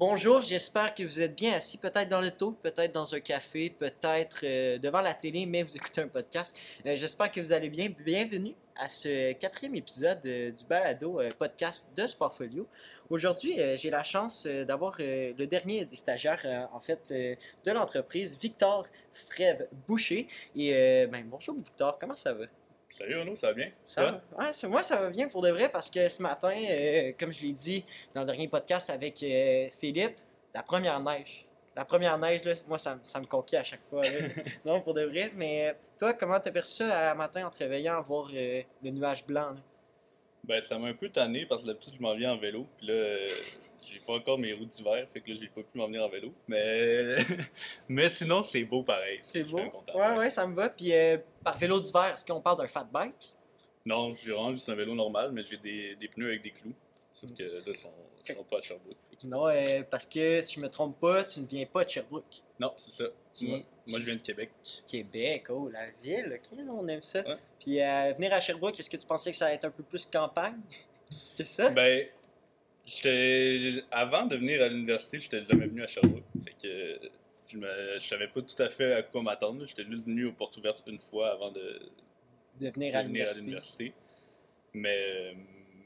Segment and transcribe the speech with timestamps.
[0.00, 3.68] Bonjour, j'espère que vous êtes bien assis, peut-être dans le taux, peut-être dans un café,
[3.68, 6.56] peut-être euh, devant la télé, mais vous écoutez un podcast.
[6.86, 7.90] Euh, j'espère que vous allez bien.
[8.02, 12.66] Bienvenue à ce quatrième épisode euh, du balado podcast de Sportfolio.
[13.10, 18.86] Aujourd'hui, j'ai la chance d'avoir le dernier des stagiaires, en fait, de l'entreprise, Victor
[19.28, 20.28] Frève Boucher.
[20.56, 22.46] Et ben, bonjour Victor, comment ça va?
[22.90, 23.70] Salut Renaud, ça va bien?
[23.84, 24.20] Ça?
[24.36, 27.32] Ouais, c'est- moi, ça va bien pour de vrai parce que ce matin, euh, comme
[27.32, 30.16] je l'ai dit dans le dernier podcast avec euh, Philippe,
[30.52, 31.46] la première neige.
[31.76, 34.02] La première neige, là, moi, ça, me- ça me conquit à chaque fois.
[34.64, 35.30] non, pour de vrai.
[35.36, 38.62] Mais euh, toi, comment t'as perçu ça à matin en te réveillant à voir euh,
[38.82, 39.50] le nuage blanc?
[39.50, 39.56] là?
[40.42, 42.66] Ben, ça m'a un peu tanné parce que d'habitude, je m'en viens en vélo.
[42.78, 43.18] Puis là,
[44.10, 46.32] pas encore mes roues d'hiver, fait que là, j'ai pas pu m'en venir en vélo.
[46.48, 47.16] Mais,
[47.88, 49.20] mais sinon, c'est beau pareil.
[49.22, 49.58] C'est beau.
[49.70, 49.98] content.
[49.98, 50.68] Ouais, ouais, ça me va.
[50.68, 53.32] Puis euh, par vélo d'hiver, est-ce qu'on parle d'un fat bike?
[53.86, 56.74] Non, j'ai vraiment juste un vélo normal, mais j'ai des, des pneus avec des clous.
[57.14, 57.90] Sauf que là, ils sont,
[58.28, 58.96] ils sont pas à Sherbrooke.
[59.20, 61.90] Que- Non, euh, parce que si je me trompe pas, tu ne viens pas de
[61.90, 62.42] Sherbrooke.
[62.58, 63.04] Non, c'est ça.
[63.32, 63.58] Tu Moi,
[63.88, 64.50] moi, je viens de Québec.
[64.86, 67.20] Québec, oh, la ville, ok, on aime ça.
[67.20, 67.36] Ouais.
[67.58, 69.82] Puis euh, venir à Sherbrooke, est-ce que tu pensais que ça allait être un peu
[69.82, 70.60] plus campagne
[71.38, 71.68] que ça?
[71.70, 72.06] Ben.
[73.90, 76.24] Avant de venir à l'université, j'étais jamais venu à Sherbrooke.
[76.44, 77.00] Fait que
[77.46, 77.98] je, me...
[77.98, 79.64] je savais pas tout à fait à quoi m'attendre.
[79.66, 81.80] J'étais juste venu aux portes ouvertes une fois avant de,
[82.60, 83.92] de venir à l'université.
[84.72, 85.34] Mais,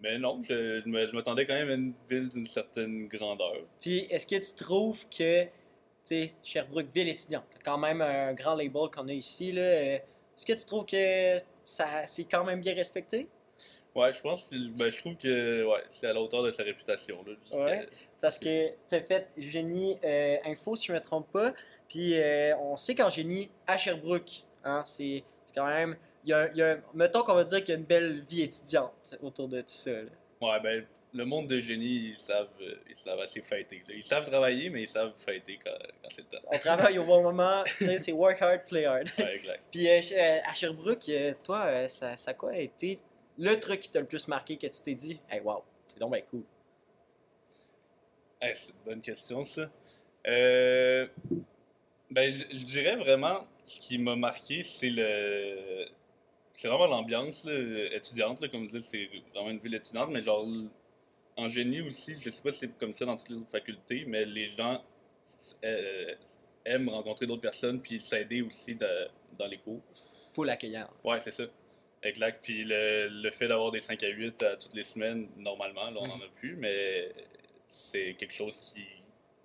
[0.02, 3.56] mais non, je, je m'attendais quand même à une ville d'une certaine grandeur.
[3.80, 5.50] Puis est-ce que tu trouves que, tu
[6.02, 9.98] sais, Sherbrooke, ville étudiante, quand même un grand label qu'on a ici, là, euh,
[10.36, 13.26] est-ce que tu trouves que ça c'est quand même bien respecté?
[13.94, 16.64] Ouais, je pense que ben, je trouve que ouais, c'est à la hauteur de sa
[16.64, 17.24] réputation.
[17.24, 17.64] Là.
[17.64, 17.88] Ouais.
[18.20, 21.52] Parce que tu as fait génie euh, info, si je ne me trompe pas.
[21.88, 25.22] Puis euh, on sait qu'en génie, à Sherbrooke, hein, c'est
[25.54, 25.96] quand même.
[26.24, 29.16] Y a, y a mettons qu'on va dire qu'il y a une belle vie étudiante
[29.22, 29.92] autour de tout ça.
[29.92, 30.10] là.
[30.40, 33.80] Ouais, ben, le monde de génie, ils savent, euh, ils savent assez fêter.
[33.94, 35.70] Ils savent travailler, mais ils savent fêter quand,
[36.02, 36.44] quand c'est le temps.
[36.52, 39.06] On travaille au bon moment, tu sais, c'est work hard, play hard.
[39.18, 39.62] Ouais, exact.
[39.70, 41.08] Puis euh, à Sherbrooke,
[41.44, 42.98] toi, ça, ça a quoi été
[43.38, 46.12] le truc qui t'a le plus marqué que tu t'es dit, hey wow, c'est donc
[46.12, 46.42] bien cool.
[48.40, 49.70] Hey, c'est une bonne question, ça.
[50.26, 51.06] Euh,
[52.10, 55.86] ben, je, je dirais vraiment, ce qui m'a marqué, c'est le.
[56.52, 57.46] C'est vraiment l'ambiance
[57.92, 60.46] étudiante, là, comme je dis, c'est vraiment une ville étudiante, mais genre,
[61.36, 64.04] en génie aussi, je sais pas si c'est comme ça dans toutes les autres facultés,
[64.06, 64.80] mais les gens
[65.64, 66.14] euh,
[66.64, 69.80] aiment rencontrer d'autres personnes puis s'aider aussi de- dans les cours.
[70.32, 70.88] Faut l'accueillir.
[71.02, 71.44] Ouais, c'est ça.
[72.04, 72.40] Exact.
[72.42, 76.00] Puis le, le fait d'avoir des 5 à 8 à toutes les semaines, normalement, là,
[76.02, 77.12] on n'en a plus, mais
[77.66, 78.84] c'est quelque chose qui,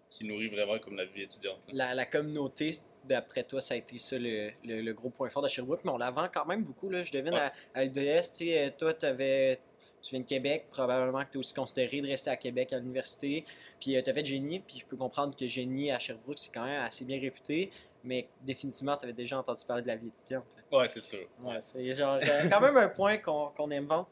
[0.10, 1.60] qui nourrit vraiment comme la vie étudiante.
[1.72, 2.72] La, la communauté,
[3.06, 5.92] d'après toi, ça a été ça le, le- le gros point fort de Sherbrooke, mais
[5.92, 6.90] on la vend quand même beaucoup.
[6.90, 7.04] Là.
[7.04, 7.40] Je devine Ouais.
[7.40, 9.60] à, à l'UDS, euh, toi, t'avais-
[10.02, 12.78] tu viens de Québec, probablement que tu es aussi considéré de rester à Québec à
[12.80, 13.44] l'université.
[13.82, 16.64] Puis tu as fait génie, puis je peux comprendre que génie à Sherbrooke, c'est quand
[16.66, 17.70] même assez bien réputé,
[18.04, 20.46] mais définitivement, tu avais déjà entendu parler de la vie étudiante.
[20.72, 21.28] Ouais, c'est sûr.
[21.42, 24.08] Ouais, c'est genre euh, quand même un point qu'on qu'on aime vendre.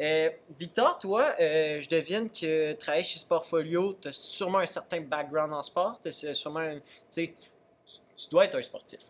[0.00, 4.66] Euh, Victor, toi, euh, je devine que tu travailles chez Sportfolio, tu as sûrement un
[4.66, 6.80] certain background en sport, sûrement, un-
[7.10, 7.34] tu
[8.16, 9.00] tu, dois être un sportif.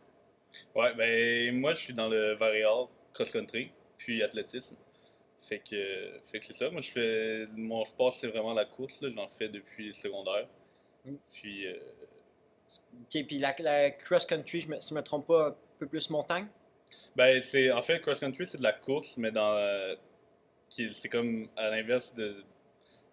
[0.75, 4.77] Ouais, ben moi, je suis dans le varial cross-country, puis athlétisme.
[5.39, 6.71] Fait que, fait que c'est ça.
[6.71, 7.45] Moi, je fais.
[7.57, 9.01] Mon sport, c'est vraiment la course.
[9.03, 9.11] là.
[9.11, 10.47] J'en fais depuis le secondaire.
[11.05, 11.15] Mm.
[11.33, 11.77] Puis, euh,
[12.81, 16.47] Ok, puis la, la cross-country, si je me trompe pas, un peu plus montagne?
[17.17, 19.95] Ben, c'est en fait cross-country, c'est de la course, mais dans euh,
[20.69, 22.45] c'est comme à l'inverse de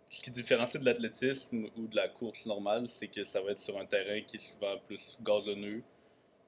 [0.09, 3.59] ce qui différencie de l'athlétisme ou de la course normale, c'est que ça va être
[3.59, 5.84] sur un terrain qui est souvent plus gazonneux,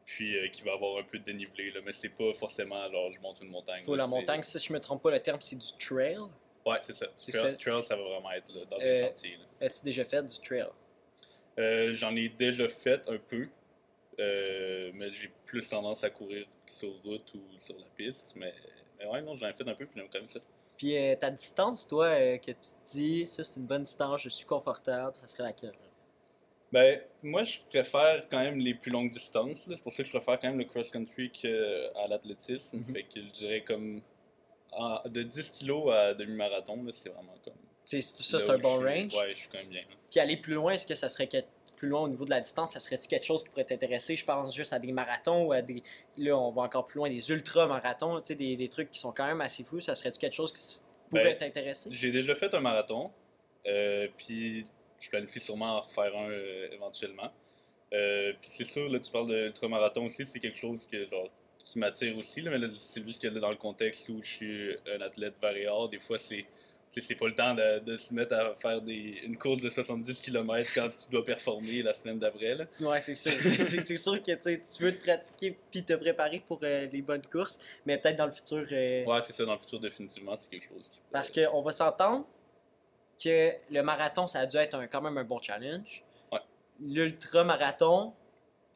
[0.06, 3.12] puis euh, qui va avoir un peu de dénivelé, là, mais c'est pas forcément alors
[3.12, 3.84] je monte une montagne.
[3.84, 6.18] Faut là, la montagne, si je me trompe pas, le terme c'est du trail?
[6.66, 7.08] Ouais, c'est ça.
[7.08, 7.54] Trail, ça.
[7.54, 9.38] trail, ça va vraiment être là, dans Euh, des sentiers.
[9.38, 9.66] là.
[9.68, 10.68] As-tu déjà fait du trail?
[11.60, 13.48] Euh, J'en ai déjà fait un peu,
[14.20, 18.54] euh, mais j'ai plus tendance à courir sur route ou sur la piste, mais,
[19.00, 20.40] mais ouais, non, j'en ai fait un peu, puis j'aime quand même ça.
[20.78, 24.22] Puis euh, ta distance, toi, euh, que tu te dis, ça c'est une bonne distance,
[24.22, 25.74] je suis confortable, ça serait laquelle?
[26.72, 29.68] Ben, moi, je préfère quand même les plus longues distances.
[29.68, 32.78] C'est pour ça que je préfère quand même le cross-country qu'à l'athlétisme.
[32.78, 32.94] Mhm.
[32.94, 34.02] Fait que je dirais comme
[35.06, 37.54] de 10 kilos à demi-marathon, c'est vraiment comme.
[37.86, 39.14] Tu sais, ça c'est un bon range.
[39.16, 39.84] Ouais, je suis quand même bien.
[40.10, 41.28] Puis aller plus loin, est-ce que ça serait
[41.76, 44.16] plus loin au niveau de la distance, ça serait-tu quelque chose qui pourrait t'intéresser?
[44.16, 45.82] Je pense juste à des marathons ou à des.
[46.18, 49.12] Là, on va encore plus loin, des ultra-marathons, tu sais, des, des trucs qui sont
[49.12, 49.80] quand même assez fous.
[49.80, 51.90] Ça serait-tu quelque chose qui pourrait Ben, t'intéresser?
[51.92, 53.10] J'ai déjà fait un marathon,
[53.66, 54.66] euh, puis
[55.00, 57.32] je planifie sûrement en refaire un euh, éventuellement.
[57.94, 61.30] Euh, puis c'est sûr, là, tu parles de ultramarathon aussi, c'est quelque chose que, genre,
[61.66, 64.30] qui m'attire aussi, là, mais là, c'est juste que là, dans le contexte où je
[64.30, 66.46] suis un athlète variable, des fois, c'est
[66.99, 70.20] c'est pas le temps de, de se mettre à faire des, une course de 70
[70.20, 72.67] km quand tu dois performer la semaine d'après.
[72.82, 73.32] Ouais, c'est sûr.
[73.41, 77.58] C'est- sûr que tu veux te pratiquer puis te préparer pour euh, les bonnes courses,
[77.85, 78.66] mais peut-être dans le futur.
[78.72, 81.61] euh, Ouais, c'est ça, dans le futur, définitivement, c'est quelque chose qui pourrait- Parce qu'on
[81.61, 82.26] va s'entendre
[83.23, 86.03] que le marathon, ça a dû être un- quand même un bon challenge.
[86.32, 86.40] Ouais.
[86.82, 88.14] L'ultra-marathon,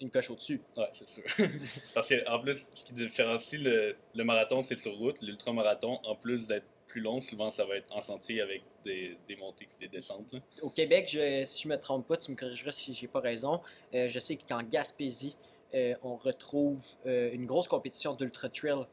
[0.01, 0.61] une coche au-dessus.
[0.77, 1.23] Ouais, c'est sûr.
[1.94, 5.21] Parce qu'en plus, ce qui différencie le, le marathon, c'est sur route.
[5.21, 6.65] L'ultramarathon, en plus d'être
[6.95, 10.31] plus long, souvent ça va être en sentier avec des, des montées et des descentes.
[10.31, 10.39] là.
[10.62, 13.59] Au Québec, je- si je me trompe pas, tu me corrigeras si j'ai pas raison.
[13.94, 15.36] euh, je sais qu'en Gaspésie,
[15.74, 18.86] euh, on retrouve euh, une grosse compétition d'ultra trail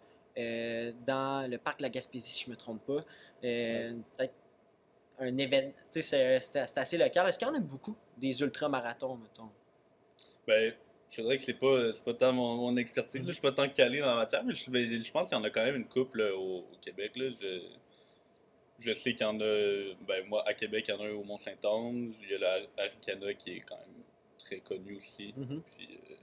[1.06, 3.04] dans le parc de la Gaspésie, si je me trompe pas.
[3.40, 4.34] Peut-être
[5.20, 5.72] un événement.
[5.90, 7.28] C'est- assez local.
[7.28, 9.50] Est-ce qu'il y en a beaucoup des ultra-marathons, mettons?
[10.46, 10.72] Ben,
[11.10, 13.20] je dirais que c'est pas, c'est pas tant mon, mon expertise.
[13.20, 13.26] là.
[13.28, 15.40] Je suis pas tant calé dans la matière, mais je, ben, je pense qu'il y
[15.40, 17.12] en a quand même une couple là, au, au Québec.
[17.16, 17.28] Là.
[17.40, 17.60] Je,
[18.78, 19.94] je sais qu'il y en a.
[20.06, 22.14] Ben, moi, à Québec, il y en a un au Mont-Saint-Anne.
[22.22, 24.02] Il y a la Aricana qui est quand même
[24.38, 25.32] très connue aussi.
[25.76, 26.14] Puis, euh,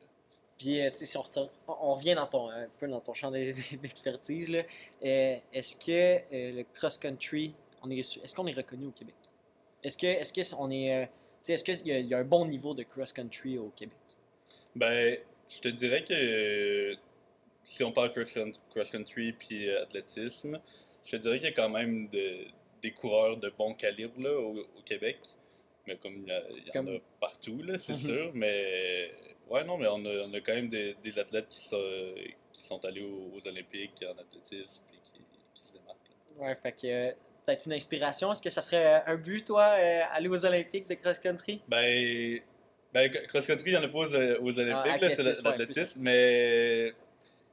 [0.58, 3.14] Puis, euh, tu sais, si on, retourne- on- revient dans ton, un peu dans ton
[3.14, 4.64] champ d'e- d'expertise, là,
[5.06, 9.16] euh, est-ce que euh, le cross-country, on est, est-ce qu'on est reconnu au Québec?
[9.84, 11.10] Est-ce que, est-ce que on est, euh, tu
[11.44, 13.96] sais, est-ce qu'il y, y a un bon niveau de cross-country au Québec?
[14.76, 15.18] Ben,
[15.50, 16.94] je te dirais que
[17.64, 20.60] si on parle cross- cross-country puis euh, athlétisme,
[21.10, 22.46] je te dirais qu'il y a quand même de-
[22.82, 25.18] des coureurs de bon calibre là, au, au Québec.
[25.88, 27.98] Mais comme il y, a- il y en a partout, là, c'est Mhm.
[28.00, 28.32] sûr.
[28.36, 29.12] Mais
[29.50, 32.14] ouais, non, mais on a, on a quand même des, des athlètes qui sont,
[32.54, 35.24] qui sont allés aux, aux Olympiques en athlétisme et qui,
[35.56, 36.10] qui se démarquent.
[36.38, 36.46] là.
[36.46, 37.12] Ouais, fait que euh,
[37.46, 38.32] peut-être une inspiration.
[38.32, 41.62] Est-ce que ça serait un but, toi, euh, aller aux Olympiques de cross-country?
[41.68, 42.40] Ben,
[42.94, 46.94] ben cross-country, il n'y en a pas aux, aux Olympiques, là, c'est ouais, l'athlétisme, mais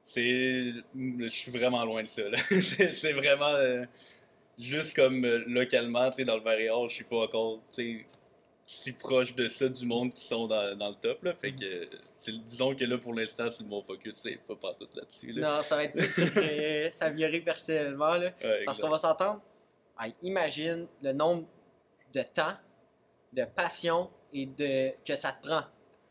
[0.06, 0.73] c'est.
[0.94, 2.23] Je suis vraiment loin de ça.
[2.61, 3.55] c'est vraiment.
[3.55, 3.85] euh,
[4.58, 8.06] juste comme euh, localement, tu sais, dans le Varéor, je suis pas encore, tu sais,
[8.64, 11.35] si proche de ça du monde qui sont dans, dans le top, là.
[11.35, 11.88] Fait que,
[12.44, 15.56] disons que là, pour l'instant, c'est mon focus, c'est pas partout là-dessus, là.
[15.56, 18.14] Non, ça va être plus sur euh, s'améliorer personnellement.
[18.14, 18.31] Là.
[18.43, 19.41] Ouais, Parce qu'on va s'entendre.
[20.23, 21.47] Imagine le nombre
[22.14, 22.55] de temps,
[23.32, 25.62] de passion et de que ça te prend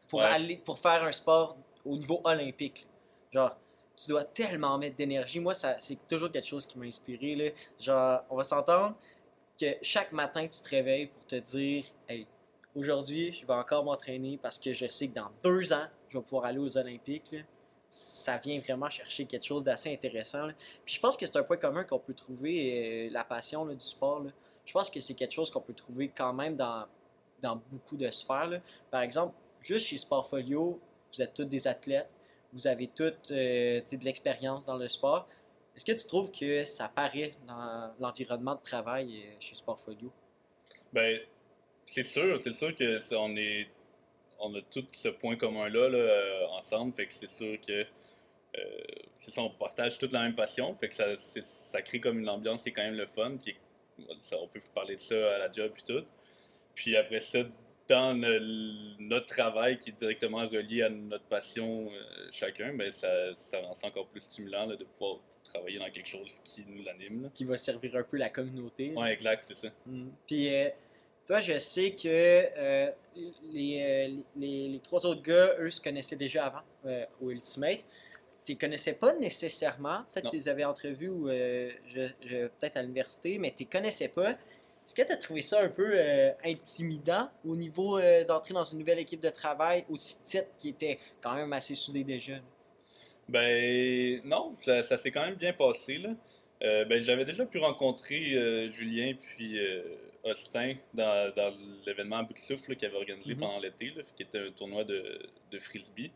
[0.07, 0.25] pour Ouais.
[0.25, 2.86] aller pour faire un sport au niveau olympique.
[3.33, 3.41] là.
[3.41, 3.57] Genre,
[3.95, 5.39] tu dois tellement mettre d'énergie.
[5.39, 7.53] Moi, c'est toujours quelque chose qui m'a inspiré.
[7.80, 8.95] Genre, on va s'entendre
[9.59, 12.27] que chaque matin, tu te réveilles pour te dire Hey,
[12.75, 16.24] aujourd'hui, je vais encore m'entraîner parce que je sais que dans deux ans, je vais
[16.24, 17.36] pouvoir aller aux Olympiques.
[17.88, 20.48] Ça vient vraiment chercher quelque chose d'assez intéressant.
[20.83, 23.80] Puis je pense que c'est un point commun qu'on peut trouver, euh, la passion du
[23.80, 24.24] sport.
[24.65, 26.86] Je pense que c'est quelque chose qu'on peut trouver quand même dans,
[27.41, 28.62] dans beaucoup de sphères.
[28.89, 30.80] Par exemple, juste chez Sportfolio,
[31.13, 32.09] vous êtes tous des athlètes,
[32.53, 35.27] vous avez toutes euh, de l'expérience dans le sport.
[35.75, 40.12] Est-ce que tu trouves que ça paraît dans l'environnement de travail euh, chez Sportfolio?
[40.94, 41.19] Ben,
[41.86, 43.68] c'est sûr, c'est sûr que on est,
[44.39, 47.86] on a tout ce point commun là, euh, ensemble, fait que c'est sûr que
[49.18, 52.30] c'est ça, on partage toute la même passion, fait que ça, ça crée comme une
[52.30, 53.53] ambiance qui est quand même le fun, puis
[54.31, 56.06] on peut parler de ça à la job et tout.
[56.74, 57.39] Puis après ça,
[57.87, 63.33] dans le- notre travail qui est directement relié à notre passion euh, chacun, ben ça,
[63.35, 66.87] ça rend ça encore plus stimulant là, de pouvoir travailler dans quelque chose qui nous
[66.89, 67.23] anime.
[67.23, 67.29] là.
[67.33, 68.91] Qui va servir un peu la communauté.
[68.95, 69.67] Ouais, exact, c'est ça.
[69.85, 70.07] Mm.
[70.25, 70.69] Puis euh,
[71.27, 72.89] toi, je sais que euh,
[73.51, 76.63] les, euh, les, les trois autres gars, eux, se connaissaient déjà avant
[77.21, 77.79] au Ultimate.
[78.43, 80.03] Tu les connaissais pas nécessairement.
[80.12, 84.36] Peut-être que tu les avais entrevus ou peut-être à l'université, mais tu les connaissais pas.
[84.86, 88.63] Est-ce que tu as trouvé ça un peu euh, intimidant au niveau euh, d'entrer dans
[88.63, 92.34] une nouvelle équipe de travail aussi petite qui était quand même assez soudée déjà?
[93.27, 96.10] Ben non, ça, ça s'est quand même bien passé là.
[96.63, 99.60] Euh, ben, j'avais déjà pu rencontrer Julien puis
[100.24, 101.51] Austin dans, dans
[101.86, 103.39] l'événement à bout de souffle qu'il avait organisé Mhm.
[103.39, 105.20] pendant l'été, qui était un tournoi de,
[105.51, 106.12] de frisbee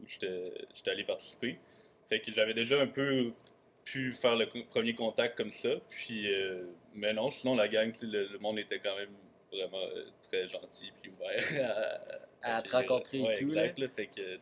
[0.00, 1.58] où j'étais j'étais allé participer.
[2.08, 3.32] Fait que j'avais déjà un peu
[3.86, 5.70] pu faire le premier contact comme ça.
[5.88, 9.14] Puis, euh, mais non, sinon la gang, le, le monde était quand même
[9.50, 12.00] vraiment euh, très gentil puis ouvert
[12.42, 14.36] à, À te rencontrer et tout, Exact, là, fait que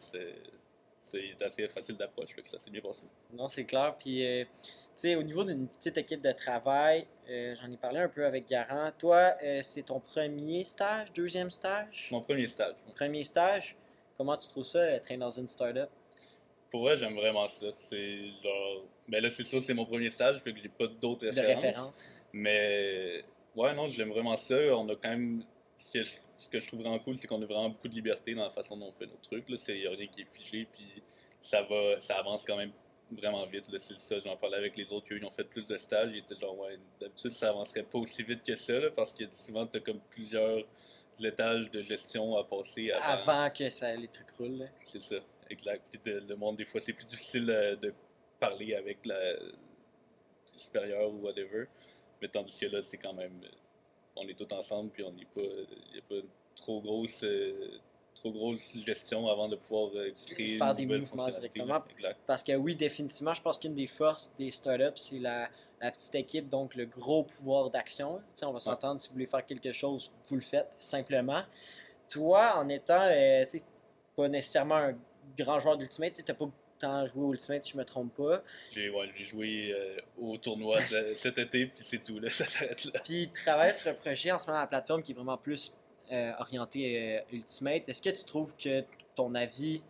[0.99, 3.03] c'est assez facile d'approche, que ça s'est bien passé.
[3.33, 3.95] Non, c'est clair.
[3.99, 8.01] Puis, euh, tu sais, au niveau d'une petite équipe de travail, euh, j'en ai parlé
[8.01, 8.91] un peu avec Garant.
[8.99, 12.09] Toi, c'est ton premier stage, deuxième stage?
[12.11, 12.75] Mon premier stage.
[12.95, 13.77] Premier stage.
[14.17, 15.91] Comment tu trouves ça, traîner dans une start-up?
[16.75, 17.69] Pour vrai, j'aime vraiment ça.
[17.79, 18.83] C'est genre.
[19.07, 21.63] Ben là, c'est sûr, c'est mon premier stage, fait que j'ai pas d'autres références.
[21.63, 22.05] référence?
[22.33, 24.57] Mais ouais, non, j'aime vraiment ça.
[24.57, 25.45] On a quand même.
[25.77, 27.95] Ce que je, ce que je trouve vraiment cool, c'est qu'on a vraiment beaucoup de
[27.95, 29.45] liberté dans la façon dont on fait nos trucs.
[29.49, 31.01] Il n'y a rien qui est figé, puis
[31.41, 32.73] ça va, ça avance quand même
[33.13, 33.67] vraiment vite.
[33.79, 36.11] C'est ça, j'en parlais avec les autres qui ont fait plus de stages.
[36.13, 39.23] Ils étaient genre, ouais, d'habitude, ça avancerait pas aussi vite que ça, là, parce que
[39.31, 40.65] souvent, tu as comme plusieurs
[41.23, 43.31] étages de gestion à passer avant.
[43.31, 44.59] Avant que ça, les trucs roulent.
[44.59, 44.67] là.
[44.85, 45.17] C'est ça,
[45.55, 45.99] exact.
[46.05, 47.93] Le monde, des fois, c'est plus difficile euh, de
[48.39, 49.21] parler avec la
[50.45, 51.67] supérieure ou whatever.
[52.21, 53.41] Mais tandis que là, c'est quand même.
[53.45, 53.49] euh,
[54.17, 55.41] On est tous ensemble, puis on n'est pas.
[55.41, 57.23] Il n'y a pas trop grosse.
[57.25, 57.79] euh,
[58.15, 61.83] trop grosse gestion avant de pouvoir euh, créer Faire des mouvements directement.
[61.91, 62.21] Exact.
[62.27, 65.49] Parce que oui, définitivement, je pense qu'une des forces des startups, c'est la,
[65.81, 68.19] la petite équipe, donc le gros pouvoir d'action.
[68.19, 71.43] Tu sais, on va s'entendre, si vous voulez faire quelque chose, vous le faites, simplement.
[72.09, 73.45] Toi, en étant, euh,
[74.15, 74.97] pas nécessairement un
[75.39, 78.43] grand joueur d'Ultimate, tu n'as pas tant joué au Ultimate, si je me trompe pas.
[78.73, 80.81] J'ai ouais, joué euh, au tournoi
[81.15, 83.01] cet été, puis c'est tout, là, ça s'arrête là.
[83.03, 85.73] Puis travailler sur un projet en ce moment à la plateforme qui est vraiment plus
[86.13, 87.89] euh, orienté euh, Ultimate.
[87.89, 89.83] Est-ce que tu trouves que ton avis,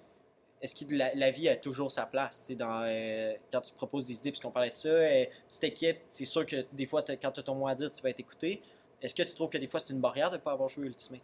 [0.63, 4.17] est-ce que la, la vie a toujours sa place dans, euh, quand tu proposes des
[4.17, 7.41] idées, puisqu'on parlait de ça, euh, petite équipe, c'est sûr que des fois, quand tu
[7.41, 8.63] as ton mot à dire, tu vas être écouté.
[9.03, 10.87] Est-ce que tu trouves que des fois c'est une barrière de ne pas avoir joué
[10.87, 11.21] Ultimate?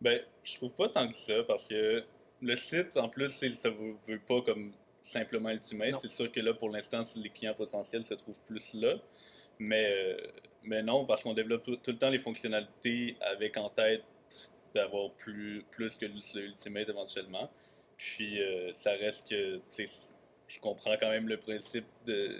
[0.00, 2.04] Ben, je trouve pas tant que ça, parce que
[2.42, 5.98] le site, en plus, ça veut, veut pas comme simplement Ultimate.
[6.00, 8.96] C'est sûr que là, pour l'instant, les clients potentiels se trouvent plus là.
[9.58, 10.16] Mais, euh,
[10.62, 14.04] mais non, parce qu'on développe tout, tout le temps les fonctionnalités avec en tête
[14.74, 17.50] d'avoir plus, plus que juste le Ultimate éventuellement.
[17.96, 19.60] Puis euh, ça reste que,
[20.46, 22.36] je comprends quand même le principe de,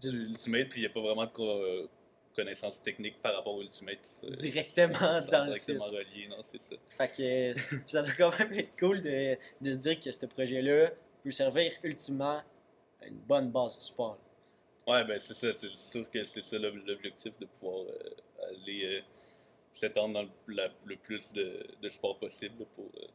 [0.00, 1.88] du Ultimate, puis il n'y a pas vraiment de
[2.34, 4.20] connaissances techniques par rapport au Ultimate.
[4.24, 4.98] euh, Directement
[5.30, 6.76] dans le directement relié, non, c'est ça.
[6.86, 7.52] Fait que
[7.86, 10.90] ça doit quand même être cool de, de se dire que ce projet-là
[11.22, 12.42] peut servir ultimement
[13.00, 14.18] à une bonne base du sport.
[14.86, 18.84] Ouais, ben c'est ça, c'est sûr que c'est ça l'ob- l'objectif de pouvoir euh, aller
[18.84, 19.00] euh,
[19.72, 22.86] s'étendre dans le, la- le plus de, de sport possible pour.
[22.96, 23.06] euh,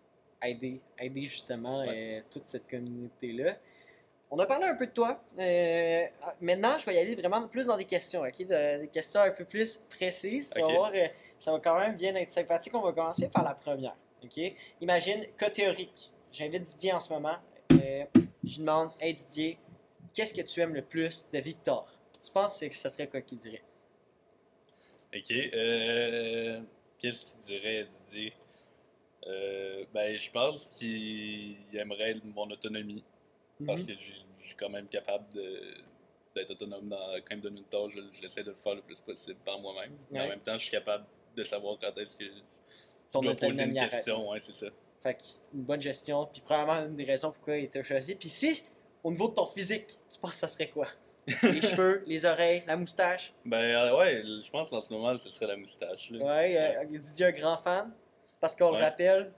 [0.47, 3.57] aider, aider justement Ouais, toute cette communauté-là.
[4.29, 5.23] On a parlé un peu de toi.
[5.39, 6.05] Euh,
[6.41, 8.39] maintenant, je vais y aller vraiment plus dans des questions, ok?
[8.45, 10.49] De- des questions un peu plus précises.
[10.53, 10.73] Tu vas Ok.
[10.73, 11.07] voir, euh,
[11.37, 12.73] ça va quand même bien être sympathique.
[12.75, 14.53] On va commencer par la première, ok?
[14.81, 16.11] Imagine, cas théorique.
[16.31, 17.37] J'invite Didier en ce moment.
[17.71, 18.03] Euh,
[18.43, 19.57] je lui demande, hey Didier,
[20.13, 21.89] qu'est-ce que tu aimes le plus de Victor?
[22.21, 23.63] Tu penses que ça serait quoi qu'il dirait?
[25.15, 25.31] Ok.
[25.31, 26.59] euh,
[26.99, 28.33] Qu'est-ce qu'il dirait, Didier?
[29.93, 33.03] Ben, je pense qu'il aimerait mon autonomie
[33.65, 33.87] parce Mhm.
[33.87, 35.25] que je suis quand même capable
[36.35, 38.81] d'être autonome dans, quand il me donne une tâche, je- j'essaie de le faire le
[38.81, 39.91] plus possible par moi-même.
[40.13, 42.31] En même temps, je suis capable de savoir quand est-ce que je
[43.11, 44.29] Ton dois poser une question.
[44.29, 44.67] Ouais, c'est ça.
[45.01, 45.23] Fait que
[45.53, 48.15] une bonne gestion, puis probablement une des raisons pourquoi il t'a choisi.
[48.15, 48.63] Puis si,
[49.03, 50.87] au niveau de ton physique, tu penses que ça serait quoi?
[51.43, 53.33] les cheveux, les oreilles, la moustache?
[53.45, 56.09] Ben euh, ouais, je pense qu'en ce moment, ce serait la moustache.
[56.11, 56.23] là.
[56.25, 57.91] Ouais, euh, Didier est un grand fan.
[58.39, 59.31] Parce qu'on le rappelle,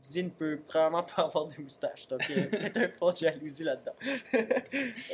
[0.00, 2.08] Didier ne peut probablement pas avoir de moustache.
[2.08, 3.94] Donc, il y a peut-être un fond de jalousie là-dedans.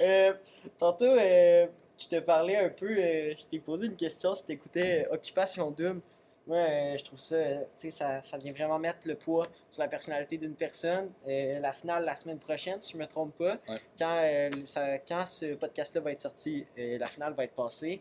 [0.03, 0.33] Euh,
[0.79, 1.67] tantôt, euh,
[1.99, 5.71] je te parlais un peu, euh, je t'ai posé une question si t'écoutais euh, Occupation
[5.71, 6.01] Double.
[6.47, 9.83] Moi, euh, je trouve ça, tu sais, ça, ça vient vraiment mettre le poids sur
[9.83, 11.11] la personnalité d'une personne.
[11.27, 13.81] La finale la semaine prochaine, si je me trompe pas, Ouais.
[13.99, 18.01] quand, ça- quand ce podcast-là va être sorti, la finale va être passée.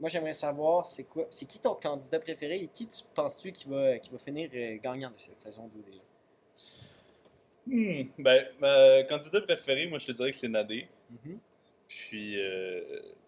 [0.00, 3.68] Moi, j'aimerais savoir, c'est quoi, c'est qui ton candidat préféré et qui tu penses-tu qui
[3.68, 4.50] va, qui va finir
[4.82, 6.00] gagnant de cette saison 2 déjà?
[7.66, 10.86] Hmm, Ben, ma candidat préféré, moi, je te dirais que c'est Nadé.
[11.10, 11.38] Mhm.
[11.88, 12.80] Puis, euh,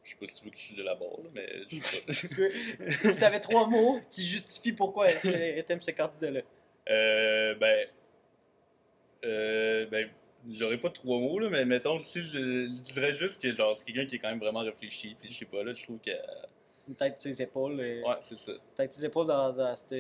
[0.02, 3.12] je sais pas si tu veux que je le l'aborde, là, mais je sais pas.
[3.12, 6.40] Si t'avais trois mots qui justifient pourquoi t'aimes ce candidat-là.
[6.88, 7.86] Euh, ben,
[9.24, 10.08] euh, ben,
[10.50, 12.32] j'aurais pas trois mots, là, mais mettons, si je,
[12.68, 15.38] je dirais juste que genre, c'est quelqu'un qui est quand même vraiment réfléchi, puis je
[15.38, 16.10] sais pas, là, je trouve que.
[16.88, 17.80] Une tête ses épaules.
[17.80, 18.52] euh, Ouais, c'est ça.
[18.76, 19.90] Tête sur ses épaules dans, dans cette.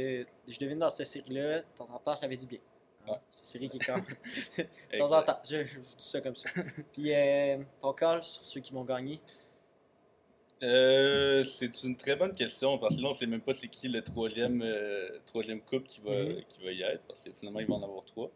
[0.46, 2.60] Je devine dans cette série-là, de temps en temps, ça avait du bien.
[3.08, 3.18] Ouais.
[3.30, 4.04] Cette série qui même.
[4.92, 6.48] de temps en temps, je, je- je dis ça comme ça.
[6.92, 9.20] Puis euh, ton call sur ceux qui vont gagner?
[10.62, 13.88] Euh, c'est une très bonne question, parce que là, on sait même pas c'est qui
[13.88, 16.44] le troisième, euh, troisième couple qui va, Mhm.
[16.48, 18.30] qui va y être, parce que finalement, il va en avoir trois.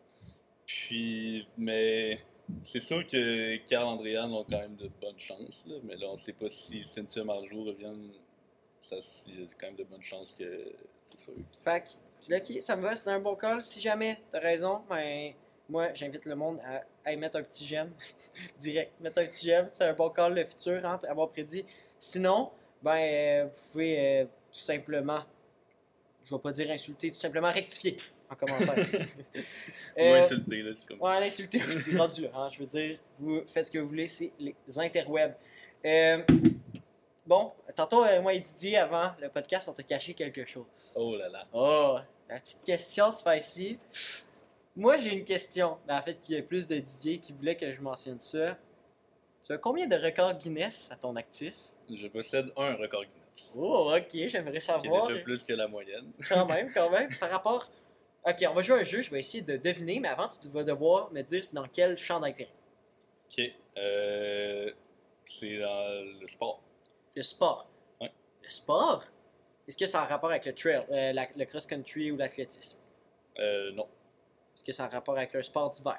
[0.67, 2.21] Puis, mais
[2.63, 6.17] c'est sûr que Carl Andréane ont quand même de bonnes chances, là, mais là, on
[6.19, 8.11] sait pas si Cynthia Marjoux revienne.
[8.83, 8.97] Ça,
[9.29, 10.73] il y a quand même de bonnes chances que
[11.07, 11.33] c'est sûr.
[11.65, 13.63] Fait ok, ça me va, c'est un bon call.
[13.63, 15.33] Si jamais t'as raison, ben,
[15.69, 17.93] moi, j'invite le monde à, à y mettre un petit j'aime.
[18.59, 19.69] Direct, mettre un petit j'aime.
[19.73, 21.65] C'est un bon call, le futur, hein, avoir prédit.
[21.99, 22.51] Sinon,
[22.83, 25.23] ben, euh, vous pouvez euh, tout simplement,
[26.25, 27.97] je vais pas dire insulter, tout simplement rectifier
[28.29, 28.75] en commentaire.
[29.97, 31.01] Ou Euh, insulter, là, c'est comme.
[31.01, 32.31] Ouais, l'insulter aussi, rendu là.
[32.35, 35.35] hein, je veux dire, vous faites ce que vous voulez, c'est les interwebs.
[35.85, 36.23] Euh,
[37.27, 40.93] bon, tantôt, euh, moi et Didier, avant le podcast, on t'a caché quelque chose.
[40.95, 41.47] Oh là là.
[41.53, 41.99] Oh,
[42.29, 43.79] la petite question se fait ici.
[44.77, 45.79] Moi, j'ai une question.
[45.87, 48.57] Ben, en fait, qui est plus de Didier qui voulait que je mentionne ça.
[49.45, 51.55] Tu as combien de records Guinness à ton actif?
[51.93, 53.53] Je possède un record Guinness.
[53.57, 55.09] Oh, ok, j'aimerais savoir.
[55.09, 56.13] déjà plus que la moyenne.
[56.29, 57.09] Quand même, quand même.
[57.19, 57.71] Par rapport.
[58.25, 60.63] Ok, on va jouer un jeu, je vais essayer de deviner, mais avant, tu vas
[60.63, 62.53] devoir me dire c'est dans quel champ d'intérêt.
[63.27, 63.51] Ok.
[63.79, 64.71] Euh,
[65.25, 66.61] c'est dans le sport.
[67.21, 67.67] Le sport.
[68.01, 68.11] Ouais.
[68.43, 69.05] Le sport?
[69.69, 72.79] Est-ce que ça a un rapport avec le trail, euh, la- le cross-country ou l'athlétisme?
[73.39, 73.87] Euh, non.
[74.55, 75.99] Est-ce que ça a un rapport avec un sport d'hiver?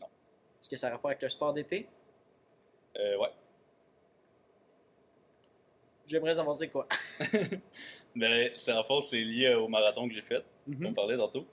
[0.00, 0.06] Non.
[0.06, 1.88] Est-ce que ça a un rapport avec un sport d'été?
[2.96, 3.30] Euh, ouais.
[6.06, 6.86] J'aimerais c'est quoi.
[8.54, 10.44] C'est en fait, c'est lié au marathon que j'ai fait.
[10.68, 10.86] Mhm.
[10.86, 11.44] On parlait tantôt.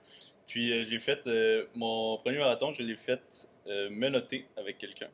[0.45, 5.09] Puis euh, j'ai fait euh, mon premier marathon, je l'ai fait euh, menotter avec quelqu'un.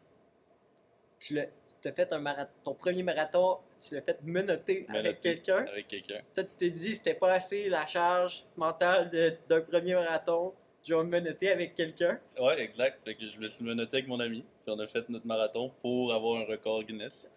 [1.19, 1.47] Tu l'as
[1.81, 5.65] tu fait un marathon, ton premier marathon, tu l'as fait menotter avec quelqu'un.
[5.65, 6.19] Avec quelqu'un.
[6.33, 9.09] Toi, tu t'es dit, c'était pas assez la charge mentale
[9.47, 10.53] d'un premier marathon.
[10.85, 12.19] Je vais me menotter avec quelqu'un.
[12.39, 12.99] Ouais, exact.
[13.05, 14.43] Fait que je me suis menotté avec mon ami.
[14.65, 17.29] Puis on a fait notre marathon pour avoir un record Guinness.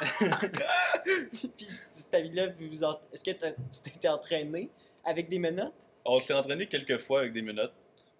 [1.04, 4.70] Puis cet ami-là, vous vous en- est-ce que tu t'étais entraîné
[5.04, 5.88] avec des menottes?
[6.04, 7.72] On s'est entraîné quelques fois avec des menottes.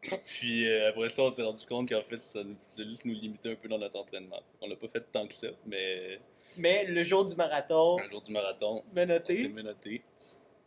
[0.02, 3.14] Puis euh, après ça, on s'est rendu compte qu'en fait, ça nous faisait juste nous
[3.14, 4.40] limiter un peu dans notre entraînement.
[4.60, 6.20] On l'a pas fait tant que ça, mais
[6.56, 10.02] Mais le jour du marathon, un jour du marathon, menotté, menotté.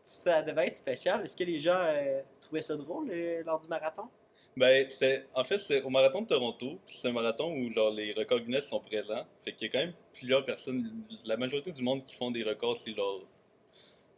[0.03, 1.23] ça devait être spécial.
[1.23, 4.09] Est-ce que les gens euh, trouvaient ça drôle euh, lors du marathon?
[4.57, 6.79] Ben, c'est, en fait, c'est au marathon de Toronto.
[6.87, 9.25] C'est un marathon où genre, les records Guinness sont présents.
[9.45, 11.05] Fait qu'il y a quand même plusieurs personnes.
[11.25, 13.21] La majorité du monde qui font des records, c'est genre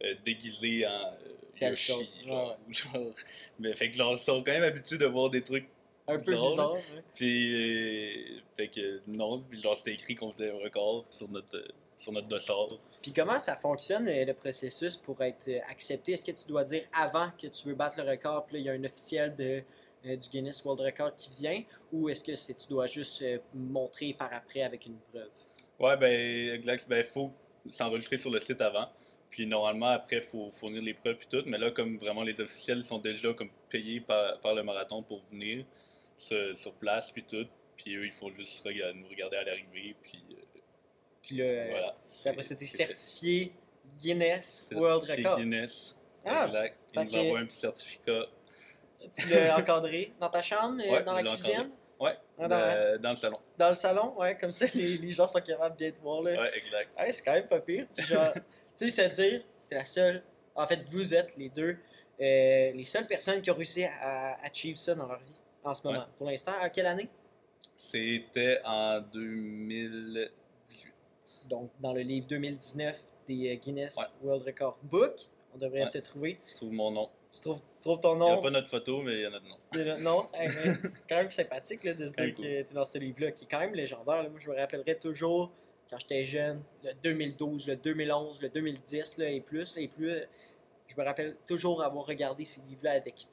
[0.02, 1.12] euh, déguisé en
[1.58, 2.58] Telle chose, Genre,
[3.58, 5.68] Mais fait que genre, ils sont quand même habitués de voir des trucs.
[6.08, 6.76] Un peu Bizarre.
[7.14, 9.40] Puis, euh, fait que non.
[9.48, 12.68] Puis genre, c'était écrit qu'on faisait un record sur notre, euh, sur notre dossard.
[13.00, 16.12] Puis comment ça fonctionne euh, le processus pour être accepté?
[16.12, 18.66] Est-ce que tu dois dire avant que tu veux battre le record, puis là, il
[18.66, 19.62] y a un officiel de,
[20.16, 24.32] du Guinness World Record qui vient, ou est-ce que c'est, tu dois juste montrer par
[24.32, 25.28] après avec une preuve?
[25.78, 26.88] Ouais, ben, exact.
[26.88, 27.32] Ben, faut
[27.70, 28.88] s'enregistrer sur le site avant.
[29.32, 31.42] Puis normalement, après, il faut fournir les preuves puis tout.
[31.46, 35.02] Mais là, comme vraiment les officiels ils sont déjà comme payés par, par le marathon
[35.02, 35.64] pour venir
[36.16, 37.46] sur, sur place puis tout.
[37.76, 39.96] Puis eux, ils font juste nous regarder à l'arrivée.
[40.02, 40.60] Puis euh,
[41.22, 41.96] Puis là, euh, voilà.
[42.20, 43.52] puis après, c'était certifié
[43.98, 45.40] Guinness World certifié Record.
[45.42, 45.96] Guinness.
[46.24, 46.78] Ah, exact.
[46.94, 48.26] Ils nous envoient un petit certificat.
[49.18, 51.70] Tu l'as encadré dans ta chambre, euh, Ouais, dans la cuisine, encadré.
[51.98, 53.38] Ouais, Ah, dans, euh, le salon.
[53.58, 56.20] dans le salon, ouais, comme ça les, les gens sont capables de bien te voir.
[56.22, 56.40] Là.
[56.40, 56.90] Ouais, exact.
[56.98, 57.86] Ouais, c'est quand même pas pire.
[57.96, 58.32] Puis genre,
[58.86, 60.22] tu sais, se dire, t'es la seule.
[60.54, 61.76] En fait, vous êtes les deux,
[62.20, 65.86] euh, les seules personnes qui ont réussi à achieve ça dans leur vie en ce
[65.86, 66.00] moment?
[66.00, 66.04] Ouais.
[66.18, 67.08] Pour l'instant, à quelle année?
[67.76, 70.92] C'était en 2018.
[71.48, 74.04] Donc, dans le livre 2019 des euh, Guinness Ouais.
[74.22, 75.14] World Record Book,
[75.54, 75.88] on devrait Ouais.
[75.90, 76.38] te trouver.
[76.46, 77.08] Tu trouves mon nom.
[77.30, 78.42] Tu trouves, trouves ton Il n'y a nom.
[78.42, 79.56] pas notre photo, mais il y a notre nom.
[80.00, 80.72] non, hey, mais
[81.08, 83.48] quand même sympathique là, de se dire que tu es dans ce livre-là, qui est
[83.48, 84.22] quand même légendaire.
[84.22, 84.28] là.
[84.28, 85.50] Moi, je me rappellerai toujours
[85.92, 90.10] quand j'étais jeune, le 2012, le 2011, le 2010 là, et plus, et plus.
[90.10, 90.24] euh,
[90.88, 93.26] Je me rappelle toujours avoir regardé ces livres-là avec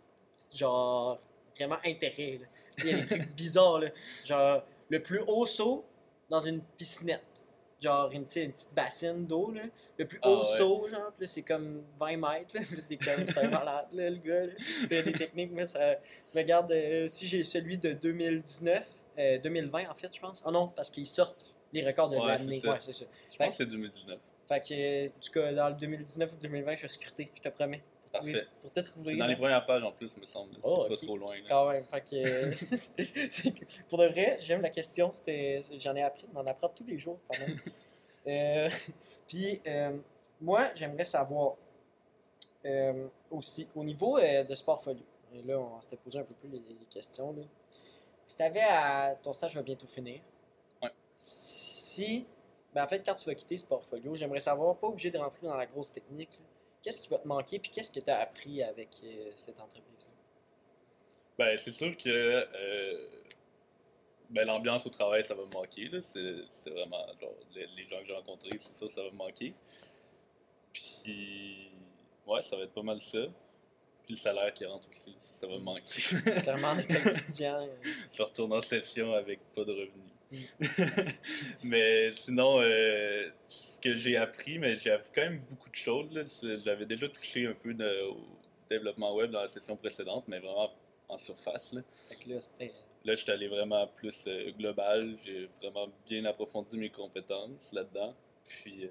[0.54, 1.17] genre
[1.56, 2.39] vraiment intérêt.
[2.41, 2.48] là.
[2.80, 3.88] Il y a des trucs bizarres, là.
[4.26, 5.86] genre le plus haut saut
[6.30, 7.48] dans une piscinette.
[7.82, 9.54] Genre une, petite bassine d'eau.
[9.98, 10.58] Le plus Ah haut ouais.
[10.58, 12.62] saut, genre, c'est comme 20 mètres, là.
[12.86, 14.54] T'es comme, c'est un malade, là, le gars, là.
[14.91, 15.95] Il y a des techniques, mais ça.
[16.36, 18.86] Regarde euh, si j'ai celui de 2019,
[19.17, 20.43] euh, 2020 en fait, je pense.
[20.45, 22.62] Ah non, parce qu'ils sortent les records de Ouais, l'année.
[22.65, 23.05] Ouais, c'est ça.
[23.32, 24.19] Je pense que c'est 2019.
[24.47, 27.82] Fait que, euh, dans le 2019 ou 2020, je vais scruter, je te promets.
[28.12, 28.47] Pour, trouver- Parfait.
[28.63, 29.12] pour te trouver.
[29.12, 29.29] C'est dans là.
[29.32, 30.53] les premières pages en plus, me semble.
[30.55, 31.36] C'est Oh, pas trop loin.
[31.36, 31.41] là.
[31.47, 31.84] Quand même.
[31.86, 33.51] Fait que, euh,
[33.89, 35.12] pour de vrai, j'aime la question.
[35.77, 36.25] J'en ai appris.
[36.34, 37.60] On en apprend tous les jours quand même.
[38.27, 38.69] Euh,
[39.27, 39.97] Puis, euh,
[40.41, 41.55] moi, j'aimerais savoir
[42.65, 45.01] euh, aussi, au niveau de Sport Folio,
[45.34, 47.32] et là, on s'était posé un peu plus les, les questions.
[47.32, 47.43] Là.
[48.25, 49.15] Si tu avais à.
[49.23, 50.19] Ton stage va bientôt finir.
[50.84, 50.89] Ouais.
[51.99, 52.25] Si.
[52.73, 55.47] Ben, en fait, quand tu vas quitter Sport Folio, j'aimerais savoir, pas obligé de rentrer
[55.47, 56.39] dans la grosse technique,
[56.83, 60.13] qu'est-ce qui va te manquer, puis qu'est-ce que tu as appris avec euh, cette entreprise-là?
[61.38, 63.07] Ben, c'est sûr que euh,
[64.29, 65.89] ben, l'ambiance au travail, ça va me manquer.
[66.01, 69.15] C'est c'est vraiment genre, les, les gens que j'ai rencontrés, c'est ça, ça va me
[69.15, 69.53] manquer.
[70.71, 71.71] Puis,
[72.27, 73.25] ouais, ça va être pas mal ça.
[74.05, 76.01] Puis le salaire qui rentre aussi, ça, ça va me manquer.
[76.41, 77.62] Clairement, en étant étudiant.
[77.62, 80.13] euh, Je retourne en session avec pas de revenus.
[81.63, 86.09] Mais sinon, euh, ce que j'ai appris, mais j'ai appris quand même beaucoup de choses.
[86.63, 88.17] J'avais déjà touché un peu de- au
[88.69, 90.71] développement web dans la session précédente, mais vraiment
[91.07, 91.73] en surface.
[91.73, 91.81] Là,
[93.05, 95.17] là, je suis allé vraiment plus euh, global.
[95.25, 98.13] J'ai vraiment bien approfondi mes compétences là-dedans.
[98.47, 98.89] Puis, euh,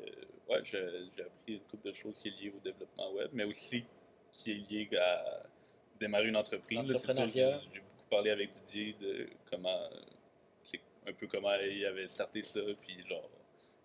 [0.53, 0.79] ouais, j'ai
[1.23, 3.85] appris une couple de choses qui est liée au développement web, mais aussi
[4.33, 5.43] qui est lié à
[6.01, 6.79] démarrer une entreprise.
[7.73, 9.89] J'ai beaucoup parlé avec Didier de comment
[11.09, 13.29] un peu comment il avait starté ça, puis genre,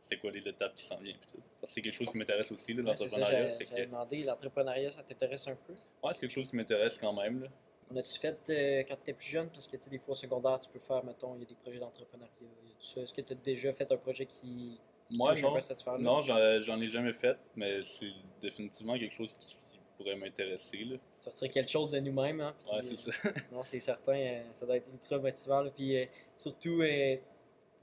[0.01, 1.17] c'était quoi les étapes qui s'en viennent.
[1.17, 1.43] Puis tout.
[1.61, 3.57] Parce que c'est quelque chose qui m'intéresse aussi, là, Ouais, l'entrepreneuriat.
[3.65, 5.73] j'avais demandé, l'entrepreneuriat, ça t'intéresse un peu?
[5.73, 7.43] ouais, c'est quelque chose qui m'intéresse quand même.
[7.43, 7.47] Là.
[7.91, 9.49] En as-tu fait euh, quand tu étais plus jeune?
[9.49, 11.47] Parce que tu sais, des fois au secondaire, tu peux faire, mettons, il y a
[11.47, 12.31] des projets d'entrepreneuriat.
[12.41, 13.01] il y a tout ça.
[13.01, 14.79] Est-ce que tu as déjà fait un projet qui
[15.11, 15.59] Moi, non.
[15.61, 15.85] cette?
[15.99, 19.57] Non, j'en ai jamais fait, mais c'est définitivement quelque chose qui
[20.03, 20.99] pourrait m'intéresser.
[21.19, 22.41] Sortir quelque chose de nous-mêmes.
[22.41, 23.11] Hein, Ouais, c'est ça.
[23.51, 25.61] Non, c'est certain, euh, ça doit être ultra motivant.
[25.61, 25.71] là.
[25.71, 26.05] Puis euh,
[26.37, 27.15] surtout, euh,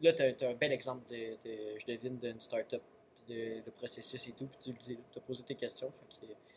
[0.00, 2.82] là, tu as, un bel exemple, de, de- je devine, d'une start-up,
[3.28, 5.92] de, processus et tout, puis tu le dis, tu as posé tes questions.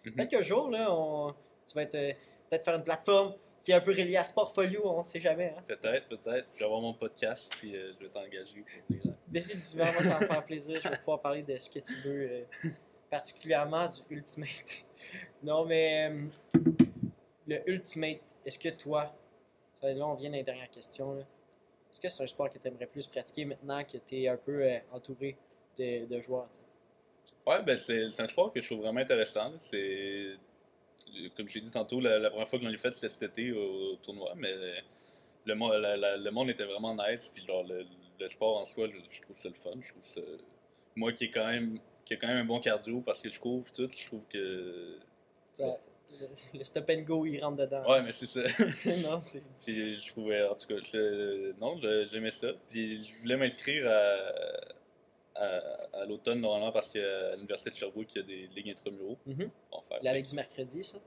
[0.05, 0.13] Mhm.
[0.13, 1.33] Peut-être qu'un jour, là, on,
[1.65, 2.13] tu vas être, euh,
[2.49, 5.53] peut-être faire une plateforme qui est un peu reliée à Sportfolio, on sait jamais.
[5.57, 5.63] Hein?
[5.67, 6.47] Peut-être, peut-être.
[6.53, 9.15] Je vais avoir mon podcast, puis euh, je vais t'engager pour venir.
[9.27, 10.79] Définitivement, moi, ça va me faire plaisir.
[10.83, 12.43] Je vais pouvoir parler de ce que tu veux, euh,
[13.13, 14.85] particulièrement du Ultimate.
[15.43, 16.25] non, mais euh,
[17.45, 19.13] le Ultimate, est-ce que toi,
[19.83, 21.21] là, on vient dans les dernières questions, là.
[21.91, 24.37] est-ce que c'est un sport que tu aimerais plus pratiquer maintenant que tu es un
[24.37, 25.37] peu euh, entouré
[25.77, 26.49] de, joueurs?
[26.49, 27.33] tu sais?
[27.45, 29.53] Ouais, ben c'est un sport que je trouve vraiment intéressant.
[29.59, 30.31] C'est
[31.37, 33.21] comme je l'ai dit tantôt, la, la première fois que j'en ai fait, c'était cet
[33.21, 34.51] été au, tournoi, mais
[35.45, 37.31] la- la- le monde était vraiment nice.
[37.31, 37.85] Puis genre le,
[38.27, 39.79] sport en soi, je, trouve ça le fun.
[39.79, 40.37] Je trouve.
[40.95, 43.39] Moi qui ai quand même qui a quand même un bon cardio parce que je
[43.39, 44.97] cours et tout, je trouve que
[45.53, 45.77] Ça-
[46.53, 47.89] le, le stop and go, il rentre dedans.
[47.89, 48.41] ouais, mais c'est ça.
[49.09, 49.41] non, c'est.
[49.63, 51.77] Puis je trouvais, en tout cas, je- non,
[52.11, 52.49] j'aimais ça.
[52.69, 55.57] Puis je voulais m'inscrire à, à,
[56.01, 59.17] à l'automne normalement parce qu'à l'Université de Sherbrooke, il y a des ligues intramuraux.
[59.27, 59.99] On va faire.
[60.03, 60.97] La du mercredi, ça?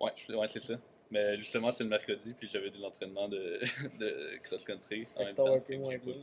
[0.00, 0.74] Ouais, ouais, c'est ça.
[1.10, 3.60] Mais justement, c'est le mercredi, puis j'avais de l'entraînement de,
[3.98, 5.54] de cross-country en même temps.
[5.54, 6.14] un peu moins bien.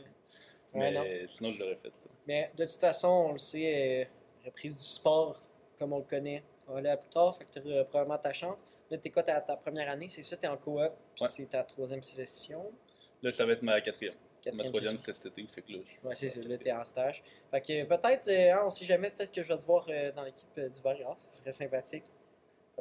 [0.74, 1.88] Ouais, sinon, je l'aurais fait.
[1.88, 2.10] là.
[2.26, 5.36] Mais de toute façon, on le sait, euh, reprise du sport
[5.78, 8.18] comme on le connaît, on va aller à plus tard, fait que tu auras probablement
[8.18, 8.56] ta chance.
[8.90, 10.08] Là, t'es quoi ta, ta première année?
[10.08, 10.80] C'est ça, t'es en coop,
[11.14, 11.28] puis Ouais.
[11.30, 12.70] c'est ta troisième session?
[13.22, 14.14] Là, ça va être ma quatrième.
[14.54, 16.84] Ma troisième, c'est cet été, fait que là, je Ouais, c'est ça, là, t'es en
[16.84, 17.22] stage.
[17.50, 19.86] Fait que euh, peut-être, euh, hein, on sait jamais, peut-être que je vais te voir
[19.88, 22.04] euh, dans l'équipe euh, du Barrière, ce serait sympathique.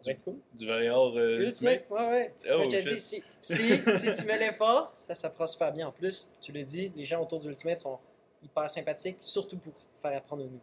[0.06, 0.36] Être cool.
[0.54, 2.34] Du Valéor euh, Ultimate, ouais, ouais.
[2.52, 5.72] Oh, Moi, je te dis, si, si, si tu mets l'effort, ça, ça prend super
[5.74, 5.88] bien.
[5.88, 7.98] En plus, tu le dis, les gens autour du Ultimate sont
[8.44, 10.62] hyper sympathiques, surtout pour faire apprendre au nouveau.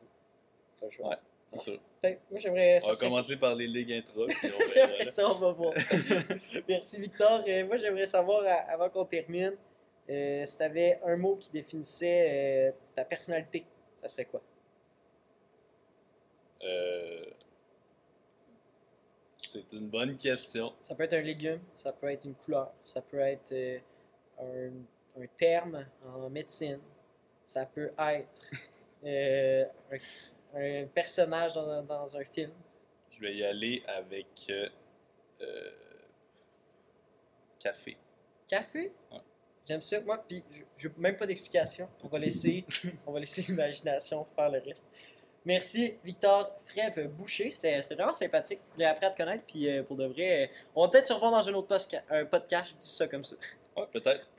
[0.81, 1.16] Que je- Ouais.
[1.49, 1.79] C'est sûr.
[2.03, 2.79] Moi, j'aimerais.
[2.83, 4.59] On va serait- commencer par les ligues intra, puis on
[4.99, 5.05] là.
[5.05, 5.73] ça, on va voir.
[6.68, 7.42] Merci Victor.
[7.47, 9.55] Euh, moi, j'aimerais savoir, avant qu'on termine,
[10.11, 14.40] euh, si tu avais un mot qui définissait euh, ta personnalité, ça serait quoi?
[16.64, 17.13] Euh,
[19.55, 20.73] C'est une bonne question.
[20.83, 23.79] Ça peut être un légume, ça peut être une couleur, ça peut être euh,
[24.40, 26.81] un, un terme en médecine,
[27.45, 28.51] ça peut être
[29.05, 32.51] euh, un, un personnage dans, dans un film.
[33.12, 35.71] Je vais y aller avec euh,
[37.61, 37.97] café.
[38.49, 38.93] Café?
[39.12, 39.19] Ouais.
[39.67, 40.43] J'aime ça, moi, puis
[40.77, 41.88] je n'ai même pas d'explication.
[42.03, 42.64] On va laisser,
[43.07, 44.88] on va laisser l'imagination faire le reste.
[45.44, 47.50] Merci, Victor Frève Boucher.
[47.50, 48.61] C'est- C'était vraiment sympathique.
[48.78, 51.12] J'ai appris à te connaître, puis euh, pour de vrai, euh, on va peut-être se
[51.12, 52.70] revoir dans un autre posca- un podcast.
[52.70, 53.37] Je dis ça comme ça.
[53.76, 54.26] Ouais, peut-être.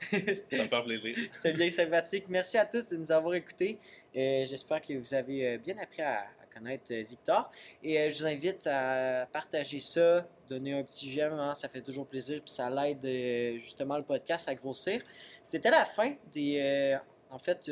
[0.50, 1.14] Ça me fait plaisir.
[1.30, 2.24] C'était bien sympathique.
[2.28, 3.78] Merci à tous de nous avoir écoutés.
[4.16, 7.50] Euh, J'espère que vous avez bien appris à, à connaître Victor.
[7.82, 12.06] Et je vous invite à partager ça, donner un petit j'aime, hein, ça fait toujours
[12.06, 13.04] plaisir, puis ça l'aide
[13.58, 15.02] justement le podcast à grossir.
[15.42, 16.96] C'était la fin des,
[17.28, 17.70] en fait,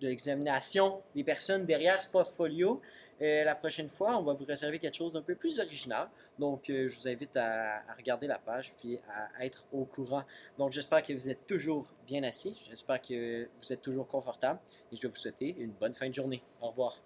[0.00, 2.80] de l'examination des personnes derrière ce portfolio.
[3.22, 6.08] Euh, la prochaine fois, on va vous réserver quelque chose d'un peu plus original.
[6.38, 10.24] Donc, euh, je vous invite à, à regarder la page puis à être au courant
[10.58, 12.60] donc, j'espère que vous êtes toujours bien assis.
[12.68, 14.58] J'espère que vous êtes toujours confortable.
[14.92, 16.42] Et je vais vous souhaiter une bonne fin de journée.
[16.60, 17.02] Au revoir.